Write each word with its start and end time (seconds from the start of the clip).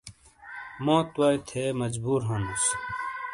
موت 0.85 1.09
وائی 1.19 1.37
تھے 1.47 1.63
مجبور 1.81 2.19
ہنوس۔ 2.29 2.65